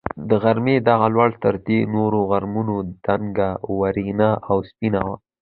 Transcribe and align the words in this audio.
د 0.29 0.31
غره 0.43 0.75
دغه 0.89 1.07
لړۍ 1.15 1.31
تر 1.43 1.55
دې 1.67 1.79
نورو 1.95 2.19
غرونو 2.29 2.75
دنګه، 3.05 3.49
واورینه 3.69 4.29
او 4.49 4.57
سپینه 4.69 4.99
وه. 5.07 5.15